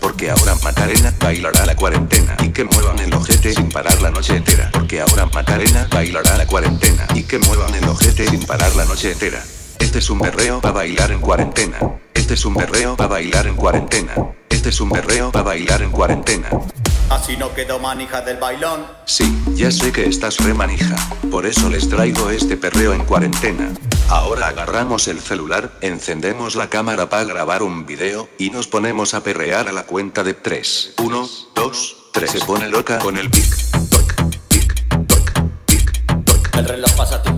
Porque 0.00 0.30
ahora 0.30 0.54
Macarena 0.62 1.12
bailará 1.18 1.66
la 1.66 1.74
cuarentena 1.74 2.36
y 2.40 2.50
que 2.50 2.64
muevan 2.64 2.98
el 3.00 3.12
ojete 3.12 3.52
sin 3.52 3.68
parar 3.68 4.00
la 4.00 4.10
noche 4.10 4.36
entera. 4.36 4.70
Porque 4.72 5.00
ahora 5.00 5.26
Macarena 5.26 5.88
bailará 5.90 6.36
la 6.36 6.46
cuarentena 6.46 7.06
y 7.14 7.24
que 7.24 7.38
muevan 7.38 7.74
el 7.74 7.88
ojete 7.88 8.28
sin 8.28 8.44
parar 8.46 8.74
la 8.76 8.84
noche 8.84 9.12
entera. 9.12 9.42
Este 9.78 9.98
es 9.98 10.10
un 10.10 10.20
berreo 10.20 10.60
para 10.60 10.74
bailar 10.74 11.10
en 11.10 11.20
cuarentena. 11.20 11.78
Este 12.14 12.34
es 12.34 12.44
un 12.44 12.54
berreo 12.54 12.96
para 12.96 13.08
bailar 13.08 13.46
en 13.46 13.56
cuarentena. 13.56 14.14
Este 14.48 14.68
es 14.68 14.80
un 14.80 14.90
berreo 14.90 15.32
para 15.32 15.44
bailar 15.44 15.82
en 15.82 15.90
cuarentena. 15.90 16.48
Así 17.10 17.36
no 17.36 17.54
quedó 17.54 17.78
manija 17.78 18.20
del 18.20 18.36
bailón. 18.36 18.86
Sí, 19.06 19.42
ya 19.54 19.70
sé 19.70 19.92
que 19.92 20.06
estás 20.06 20.36
re 20.38 20.52
manija. 20.52 20.96
Por 21.30 21.46
eso 21.46 21.70
les 21.70 21.88
traigo 21.88 22.30
este 22.30 22.56
perreo 22.56 22.92
en 22.92 23.04
cuarentena. 23.04 23.72
Ahora 24.08 24.48
agarramos 24.48 25.08
el 25.08 25.20
celular, 25.20 25.72
encendemos 25.80 26.54
la 26.54 26.68
cámara 26.68 27.08
para 27.08 27.24
grabar 27.24 27.62
un 27.62 27.86
video 27.86 28.28
y 28.38 28.50
nos 28.50 28.66
ponemos 28.66 29.14
a 29.14 29.22
perrear 29.22 29.68
a 29.68 29.72
la 29.72 29.84
cuenta 29.84 30.22
de 30.22 30.34
3. 30.34 30.94
1, 30.98 31.28
2, 31.54 31.96
3. 32.12 32.30
Se 32.30 32.40
pone 32.40 32.68
loca 32.68 32.98
con 32.98 33.16
el 33.16 33.30
pic. 33.30 33.46
El 36.54 36.64
reloj 36.64 36.92
pasa 36.92 37.22
TikTok. 37.22 37.37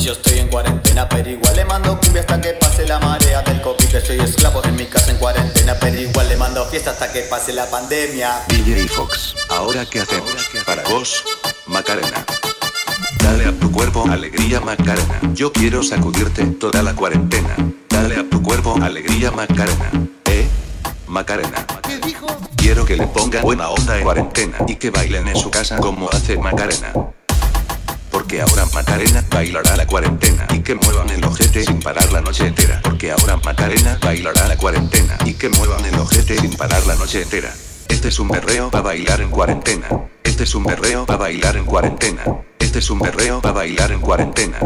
yo 0.00 0.12
estoy 0.12 0.38
en 0.38 0.48
cuarentena, 0.48 1.08
pero 1.08 1.28
igual 1.28 1.54
le 1.56 1.64
mando 1.64 2.00
cumbia 2.00 2.22
hasta 2.22 2.40
que 2.40 2.54
pase 2.54 2.86
la 2.86 2.98
marea 2.98 3.42
del 3.42 3.60
COVID. 3.60 3.84
Que 3.84 4.00
soy 4.00 4.18
esclavo 4.18 4.64
en 4.64 4.76
mi 4.76 4.86
casa 4.86 5.10
en 5.10 5.18
cuarentena, 5.18 5.76
pero 5.78 6.00
igual 6.00 6.28
le 6.28 6.36
mando 6.36 6.64
fiesta 6.66 6.90
hasta 6.90 7.12
que 7.12 7.20
pase 7.22 7.52
la 7.52 7.66
pandemia. 7.66 8.42
DJ 8.48 8.88
Fox, 8.88 9.34
¿ahora 9.48 9.84
qué 9.84 10.00
hacemos? 10.00 10.48
Para 10.64 10.82
vos, 10.84 11.22
Macarena. 11.66 12.24
Dale 13.22 13.46
a 13.46 13.52
tu 13.52 13.70
cuerpo 13.70 14.06
alegría 14.08 14.60
Macarena. 14.60 15.20
Yo 15.34 15.52
quiero 15.52 15.82
sacudirte 15.82 16.46
toda 16.46 16.82
la 16.82 16.94
cuarentena. 16.94 17.54
Dale 17.88 18.16
a 18.16 18.28
tu 18.28 18.42
cuerpo 18.42 18.76
alegría 18.82 19.30
Macarena. 19.30 19.90
Eh, 20.26 20.48
Macarena. 21.08 21.66
¿Qué 21.82 21.98
dijo? 21.98 22.26
Quiero 22.56 22.86
que 22.86 22.96
le 22.96 23.06
ponga 23.06 23.42
buena 23.42 23.68
onda 23.68 23.98
en 23.98 24.04
cuarentena 24.04 24.58
y 24.66 24.76
que 24.76 24.90
bailen 24.90 25.28
en 25.28 25.36
su 25.36 25.50
casa 25.50 25.76
como 25.76 26.08
hace 26.10 26.38
Macarena. 26.38 26.92
Porque 28.10 28.40
ahora 28.40 28.66
Macarena 28.74 29.24
bailará 29.30 29.76
la 29.76 29.86
cuarentena 29.86 30.46
y 30.52 30.60
que 30.60 30.74
muevan 30.74 31.10
el 31.10 31.24
ojete 31.24 31.64
sin 31.64 31.80
parar 31.80 32.12
la 32.12 32.20
noche 32.20 32.46
entera. 32.46 32.80
Porque 32.82 33.12
ahora 33.12 33.36
Macarena 33.36 33.98
bailará 34.00 34.48
la 34.48 34.56
cuarentena 34.56 35.18
y 35.24 35.34
que 35.34 35.48
muevan 35.48 35.84
el 35.84 35.94
ojete 35.94 36.38
sin 36.38 36.56
parar 36.56 36.86
la 36.86 36.96
noche 36.96 37.22
entera. 37.22 37.54
Este 37.88 38.08
es 38.08 38.18
un 38.18 38.28
berreo 38.28 38.70
para 38.70 38.82
bailar 38.82 39.20
en 39.20 39.30
cuarentena. 39.30 39.88
Este 40.24 40.44
es 40.44 40.54
un 40.54 40.64
berreo 40.64 41.06
para 41.06 41.18
bailar 41.18 41.56
en 41.56 41.64
cuarentena. 41.64 42.24
Este 42.58 42.78
es 42.78 42.90
un 42.90 42.98
berreo 42.98 43.40
para 43.40 43.54
bailar 43.54 43.92
en 43.92 44.00
cuarentena. 44.00 44.58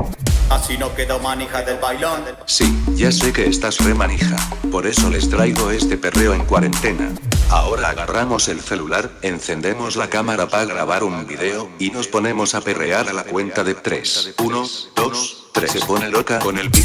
Así 0.50 0.76
no 0.78 0.94
quedó 0.94 1.18
manija 1.18 1.62
del 1.62 1.78
bailón. 1.78 2.22
Sí, 2.46 2.78
ya 2.94 3.10
sé 3.10 3.32
que 3.32 3.46
estás 3.46 3.78
re 3.78 3.94
manija. 3.94 4.36
Por 4.70 4.86
eso 4.86 5.10
les 5.10 5.28
traigo 5.28 5.70
este 5.70 5.96
perreo 5.96 6.34
en 6.34 6.44
cuarentena. 6.44 7.10
Ahora 7.54 7.90
agarramos 7.90 8.48
el 8.48 8.60
celular, 8.60 9.12
encendemos 9.22 9.94
la 9.94 10.10
cámara 10.10 10.48
para 10.48 10.64
grabar 10.64 11.04
un 11.04 11.24
video 11.24 11.70
y 11.78 11.92
nos 11.92 12.08
ponemos 12.08 12.56
a 12.56 12.60
perrear 12.60 13.08
a 13.08 13.12
la 13.12 13.22
cuenta 13.22 13.62
de 13.62 13.74
3. 13.74 14.34
1, 14.42 14.66
2, 14.96 15.44
3. 15.52 15.70
Se 15.70 15.78
pone 15.86 16.10
loca 16.10 16.40
con 16.40 16.58
el 16.58 16.68
pic. 16.68 16.84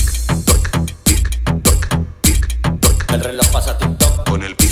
El 3.11 3.19
reloj 3.19 3.47
pasa 3.51 3.75
TikTok. 3.79 4.29
Con 4.29 4.43
el 4.43 4.55
pic. 4.55 4.68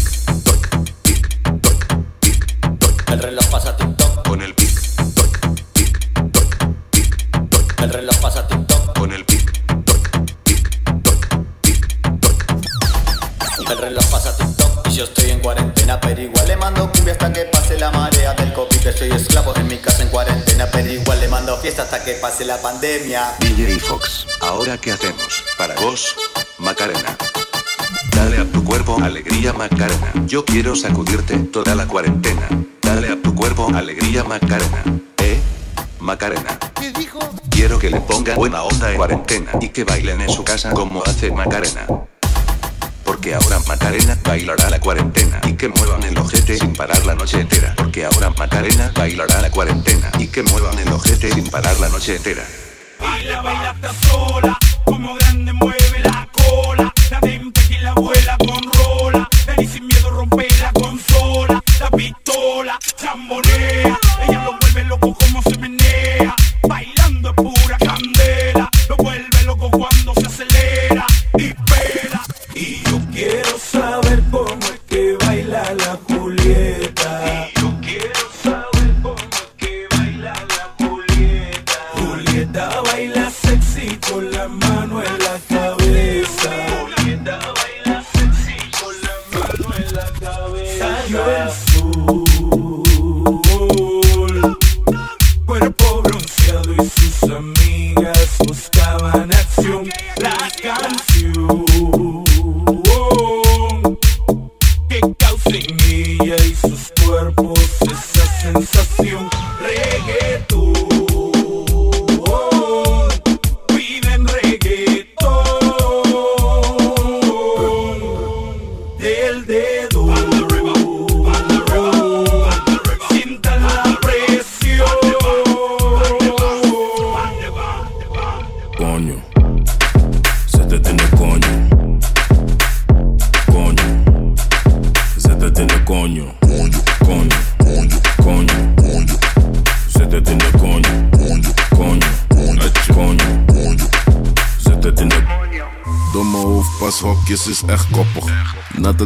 Pero 16.02 16.22
igual 16.22 16.48
le 16.48 16.58
mando 16.58 16.92
cumbia 16.92 17.14
hasta 17.14 17.32
que 17.32 17.46
pase 17.46 17.78
la 17.80 17.92
marea 17.92 18.34
Del 18.34 18.54
COVID 18.54 18.78
soy 18.98 19.12
esclavo 19.12 19.56
en 19.56 19.68
mi 19.68 19.78
casa 19.78 20.04
en 20.04 20.10
cuarentena 20.10 20.68
Pero 20.72 20.92
igual 20.92 21.20
le 21.20 21.28
mando 21.28 21.58
fiesta 21.58 21.84
hasta 21.84 22.04
que 22.04 22.14
pase 22.14 22.46
la 22.46 22.58
pandemia 22.62 23.36
DJ 23.40 23.80
Fox, 23.80 24.26
¿ahora 24.42 24.78
qué 24.78 24.92
hacemos? 24.92 25.44
Para 25.58 25.76
vos, 25.76 26.16
Macarena 26.58 27.18
Dale 28.16 28.40
a 28.40 28.46
tu 28.46 28.64
cuerpo 28.64 28.98
alegría 29.04 29.54
Macarena 29.54 30.12
Yo 30.26 30.46
quiero 30.46 30.76
sacudirte 30.76 31.38
toda 31.38 31.76
la 31.76 31.88
cuarentena 31.88 32.48
Dale 32.82 33.10
a 33.10 33.22
tu 33.22 33.36
cuerpo 33.36 33.70
alegría 33.74 34.24
Macarena 34.24 34.84
¿Eh? 35.18 35.40
Macarena 36.00 36.58
¿Qué 36.80 36.92
dijo? 36.92 37.20
Quiero 37.50 37.80
que 37.80 37.90
le 37.90 38.00
pongan 38.02 38.36
buena 38.36 38.64
onda 38.64 38.92
en 38.92 38.98
cuarentena 38.98 39.52
y 39.60 39.70
que 39.70 39.84
bailen 39.84 40.22
en 40.22 40.30
su 40.30 40.44
casa 40.44 40.72
como 40.74 41.04
hace 41.04 41.32
Macarena. 41.32 41.88
Porque 43.08 43.34
ahora 43.34 43.58
Macarena 43.66 44.18
bailará 44.22 44.70
la 44.70 44.82
cuarentena 44.82 45.40
y 45.48 45.54
que 45.54 45.70
muevan 45.70 46.04
el 46.04 46.18
ojete 46.18 46.58
sin 46.58 46.74
parar 46.74 47.06
la 47.06 47.16
noche 47.16 47.40
entera. 47.40 47.74
Porque 47.78 48.04
ahora 48.04 48.32
Macarena 48.32 48.92
bailará 48.94 49.42
la 49.42 49.50
cuarentena 49.50 50.12
y 50.20 50.28
que 50.28 50.44
muevan 50.44 50.78
el 50.78 50.90
ojete 50.92 51.32
sin 51.32 51.50
parar 51.50 51.80
la 51.80 51.88
noche 51.88 52.18
entera. 52.18 52.44
Baila, 53.00 53.42
baila 53.42 53.70
hasta 53.70 53.94
sola, 54.10 54.58
como 54.84 55.16
grande 55.16 55.54
mueve 55.54 56.00
la 56.04 56.28
cola. 56.34 56.94
La 57.10 57.20
dente 57.22 57.62
que 57.70 57.80
la 57.80 57.92
abuela 57.92 58.38
controla. 58.40 59.30
Dani 59.46 59.68
sin 59.68 59.88
miedo 59.88 60.10
rompe 60.10 60.46
la 60.60 60.74
consola, 60.74 61.64
la 61.80 61.90
pistola, 61.92 62.78
chambonea. 62.98 63.98
Ella 64.28 64.44
lo 64.44 64.58
vuelve 64.60 64.84
loco 64.84 65.16
como 65.18 65.42
se 65.44 65.57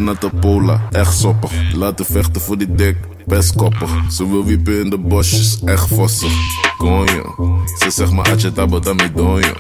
natte 0.04 0.30
pola, 0.40 0.82
echt 0.92 1.18
soppig. 1.18 1.52
Laten 1.74 2.06
vechten 2.06 2.42
voor 2.42 2.58
die 2.58 2.76
dik, 2.76 2.98
best 3.26 3.56
koppig. 3.56 3.90
Ze 4.10 4.30
wil 4.30 4.46
wiepen 4.46 4.80
in 4.80 4.90
de 4.90 4.98
bosjes, 4.98 5.60
echt 5.66 5.88
vossig. 5.88 6.32
Konjo, 6.78 7.36
ze 7.80 7.92
zegt 7.92 8.12
maar 8.12 8.32
atje 8.32 8.52
tabo 8.52 8.80
tamidonjo. 8.80 9.54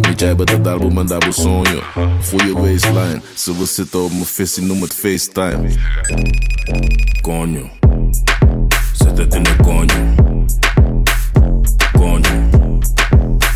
Niet 0.00 0.20
jij 0.20 0.36
bent 0.36 0.50
het 0.50 0.64
daarbo, 0.64 0.90
mijn 0.90 1.06
daarbo 1.06 1.30
sonjo. 1.30 1.80
Goeie 2.28 2.52
waistline, 2.52 3.20
ze 3.34 3.56
wil 3.56 3.66
zitten 3.66 4.04
op 4.04 4.10
mijn 4.10 4.24
vis, 4.24 4.56
noem 4.56 4.82
het 4.82 4.94
FaceTime. 4.94 5.70
Konjo, 7.20 7.68
zet 8.92 9.18
het 9.18 9.34
in 9.34 9.42
de 9.42 9.56
konjo. 9.62 10.14
Konjo, 11.92 12.48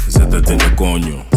zet 0.09 0.33
het 0.33 0.51
in 0.51 0.59
de 0.59 0.75
konjo. 0.75 1.32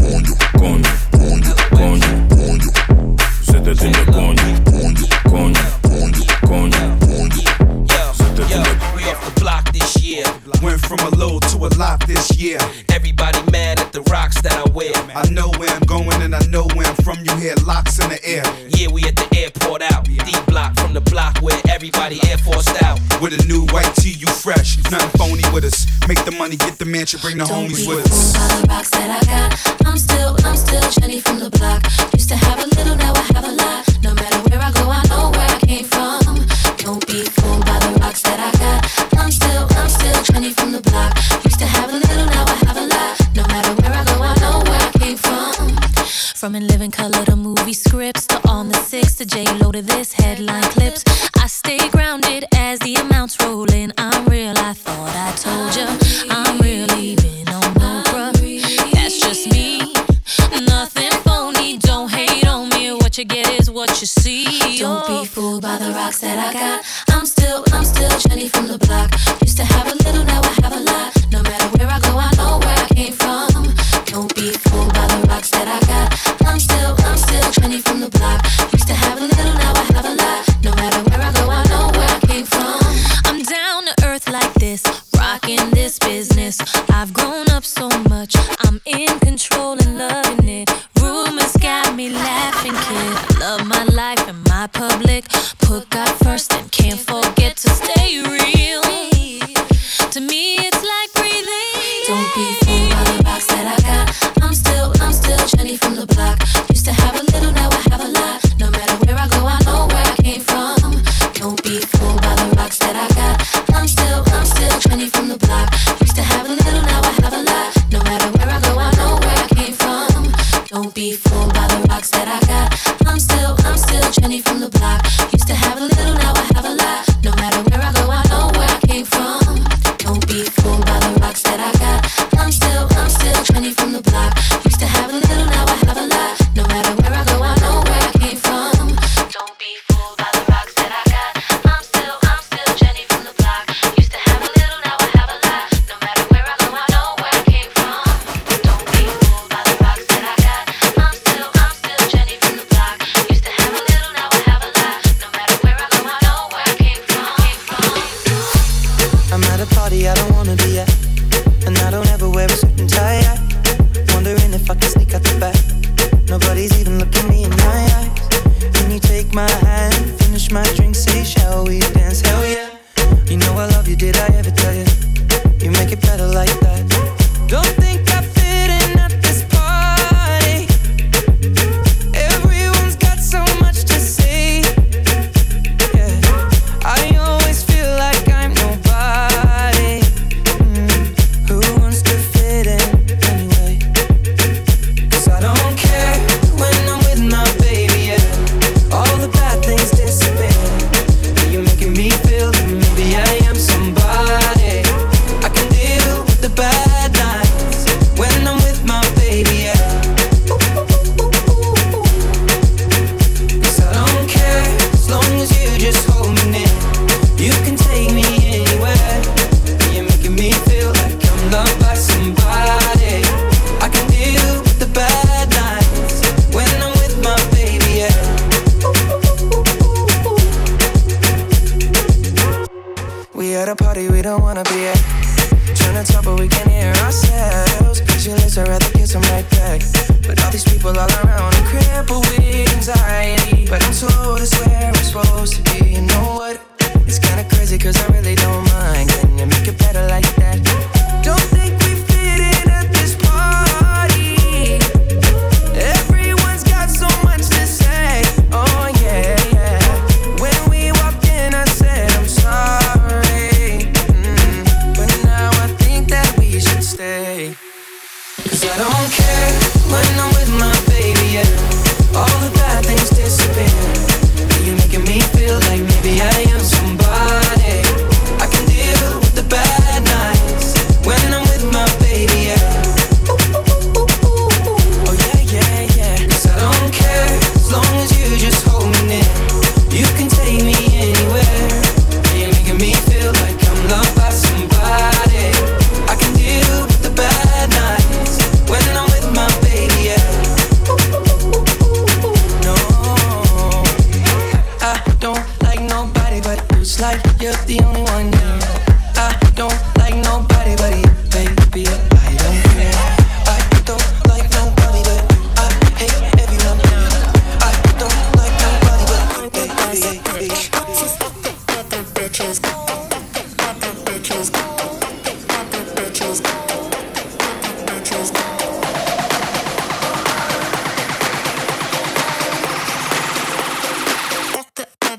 get 26.58 26.78
the 26.78 26.86
mansion, 26.86 27.20
bring 27.22 27.38
the 27.38 27.46
Don't 27.46 27.70
homies 27.70 27.88
with 27.88 28.06
us. 28.06 28.34
The 28.34 28.68
rocks 28.68 28.90
that 28.92 29.10
I 29.10 29.22
got, 29.26 29.88
I'm 29.88 29.98
still, 29.98 30.36
I'm 30.46 30.56
still 30.56 30.82
Jenny 30.92 31.20
from 31.20 31.35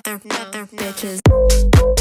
other, 0.06 0.20
other 0.30 0.66
bitches. 0.66 1.95